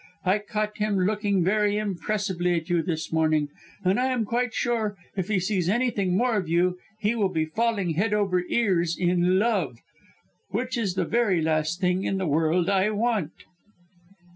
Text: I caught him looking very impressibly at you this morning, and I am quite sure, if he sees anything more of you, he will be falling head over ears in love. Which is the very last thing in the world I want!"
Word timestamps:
I 0.25 0.39
caught 0.39 0.79
him 0.79 0.97
looking 1.01 1.43
very 1.43 1.77
impressibly 1.77 2.55
at 2.55 2.71
you 2.71 2.81
this 2.81 3.13
morning, 3.13 3.49
and 3.85 3.99
I 3.99 4.07
am 4.07 4.25
quite 4.25 4.51
sure, 4.51 4.97
if 5.15 5.27
he 5.27 5.39
sees 5.39 5.69
anything 5.69 6.17
more 6.17 6.37
of 6.37 6.49
you, 6.49 6.79
he 6.97 7.13
will 7.13 7.29
be 7.29 7.45
falling 7.45 7.91
head 7.91 8.11
over 8.11 8.43
ears 8.49 8.97
in 8.97 9.37
love. 9.37 9.77
Which 10.49 10.75
is 10.75 10.95
the 10.95 11.05
very 11.05 11.39
last 11.39 11.79
thing 11.81 12.03
in 12.03 12.17
the 12.17 12.25
world 12.25 12.67
I 12.67 12.89
want!" 12.89 13.31